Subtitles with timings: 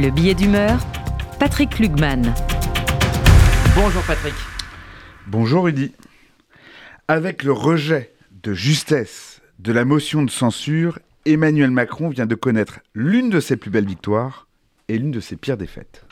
[0.00, 0.78] Le billet d'humeur,
[1.40, 2.32] Patrick Lugman.
[3.74, 4.34] Bonjour Patrick.
[5.26, 5.92] Bonjour Rudy.
[7.08, 8.14] Avec le rejet
[8.44, 13.56] de justesse de la motion de censure, Emmanuel Macron vient de connaître l'une de ses
[13.56, 14.46] plus belles victoires
[14.86, 16.06] et l'une de ses pires défaites.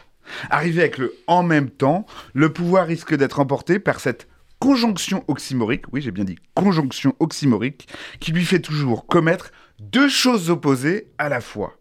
[0.50, 4.26] Arrivé avec le en même temps, le pouvoir risque d'être emporté par cette
[4.58, 7.86] conjonction oxymorique, oui j'ai bien dit conjonction oxymorique,
[8.18, 11.75] qui lui fait toujours commettre deux choses opposées à la fois.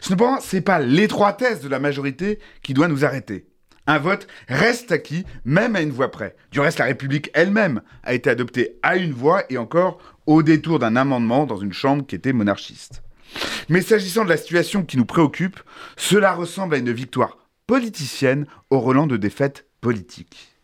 [0.00, 3.46] Cependant, ce n'est pas l'étroitesse de la majorité qui doit nous arrêter.
[3.86, 6.36] Un vote reste acquis, même à une voix près.
[6.50, 10.78] Du reste, la République elle-même a été adoptée à une voix et encore au détour
[10.78, 13.02] d'un amendement dans une chambre qui était monarchiste.
[13.68, 15.60] Mais s'agissant de la situation qui nous préoccupe,
[15.96, 20.54] cela ressemble à une victoire politicienne au relent de défaite politique.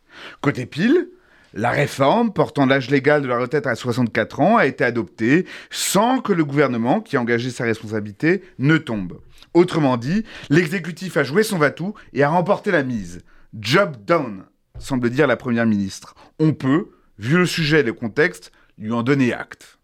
[0.40, 1.09] Côté pile,
[1.52, 6.20] la réforme portant l'âge légal de la retraite à 64 ans a été adoptée sans
[6.20, 9.20] que le gouvernement, qui a engagé sa responsabilité, ne tombe.
[9.52, 13.22] Autrement dit, l'exécutif a joué son va-tout et a remporté la mise.
[13.58, 14.44] Job done,
[14.78, 16.14] semble dire la première ministre.
[16.38, 19.78] On peut, vu le sujet et le contexte, lui en donner acte.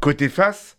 [0.00, 0.76] Côté face,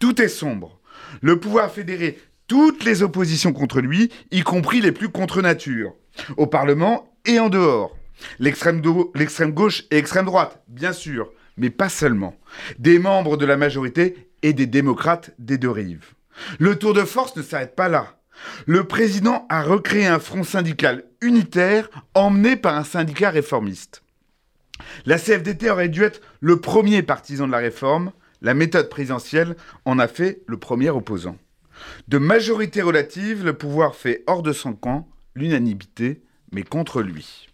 [0.00, 0.80] tout est sombre.
[1.20, 2.18] Le pouvoir fédéré
[2.48, 5.94] toutes les oppositions contre lui, y compris les plus contre nature,
[6.36, 7.96] au Parlement et en dehors.
[8.38, 12.36] L'extrême gauche et l'extrême droite, bien sûr, mais pas seulement.
[12.78, 16.14] Des membres de la majorité et des démocrates des deux rives.
[16.58, 18.18] Le tour de force ne s'arrête pas là.
[18.66, 24.02] Le président a recréé un front syndical unitaire emmené par un syndicat réformiste.
[25.06, 29.98] La CFDT aurait dû être le premier partisan de la réforme, la méthode présidentielle en
[29.98, 31.38] a fait le premier opposant.
[32.08, 37.48] De majorité relative, le pouvoir fait hors de son camp l'unanimité, mais contre lui.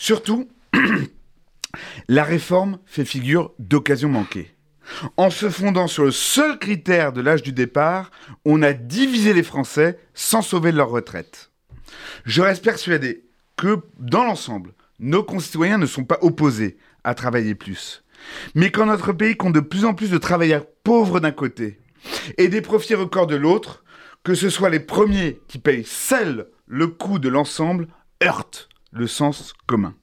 [0.00, 0.48] Surtout,
[2.08, 4.50] la réforme fait figure d'occasion manquée.
[5.18, 8.10] En se fondant sur le seul critère de l'âge du départ,
[8.46, 11.50] on a divisé les Français sans sauver leur retraite.
[12.24, 13.26] Je reste persuadé
[13.58, 18.02] que, dans l'ensemble, nos concitoyens ne sont pas opposés à travailler plus.
[18.54, 21.78] Mais quand notre pays compte de plus en plus de travailleurs pauvres d'un côté
[22.38, 23.84] et des profits records de l'autre,
[24.24, 27.86] que ce soit les premiers qui payent seuls le coût de l'ensemble,
[28.24, 29.94] heurte le sens commun.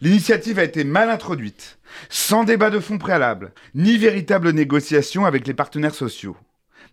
[0.00, 5.54] L'initiative a été mal introduite, sans débat de fond préalable, ni véritable négociation avec les
[5.54, 6.36] partenaires sociaux.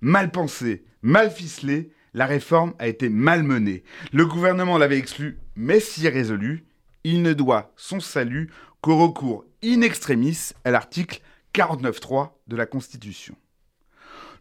[0.01, 3.83] Mal pensée, mal ficelée, la réforme a été mal menée.
[4.13, 6.65] Le gouvernement l'avait exclu, mais si résolu,
[7.03, 8.49] il ne doit son salut
[8.81, 11.21] qu'au recours in extremis à l'article
[11.53, 13.35] 49.3 de la Constitution.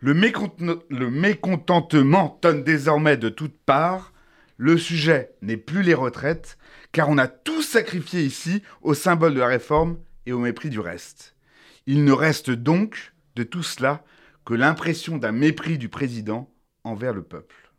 [0.00, 4.12] Le, le mécontentement tonne désormais de toutes parts,
[4.58, 6.58] le sujet n'est plus les retraites,
[6.92, 10.80] car on a tout sacrifié ici au symbole de la réforme et au mépris du
[10.80, 11.36] reste.
[11.86, 14.04] Il ne reste donc de tout cela
[14.44, 16.52] que l'impression d'un mépris du président
[16.84, 17.70] envers le peuple.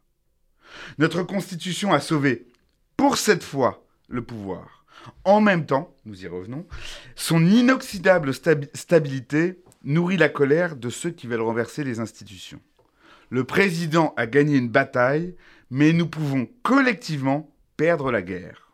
[0.97, 2.47] Notre Constitution a sauvé,
[2.95, 4.85] pour cette fois, le pouvoir.
[5.23, 6.65] En même temps, nous y revenons,
[7.15, 12.61] son inoxydable stabilité nourrit la colère de ceux qui veulent renverser les institutions.
[13.29, 15.35] Le président a gagné une bataille,
[15.69, 18.71] mais nous pouvons collectivement perdre la guerre.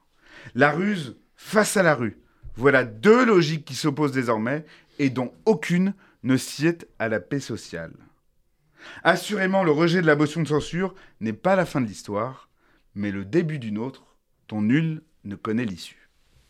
[0.54, 2.18] La ruse face à la rue.
[2.56, 4.66] Voilà deux logiques qui s'opposent désormais
[5.00, 7.94] et dont aucune ne sied à la paix sociale.
[9.04, 12.50] Assurément, le rejet de la motion de censure n'est pas la fin de l'histoire,
[12.94, 14.16] mais le début d'une autre
[14.48, 16.05] dont nul ne connaît l'issue.